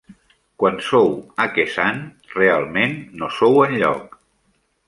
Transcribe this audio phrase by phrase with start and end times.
[0.63, 1.11] Quan sou
[1.45, 2.01] a Khe Sanh,
[2.39, 4.21] realment no sou enlloc.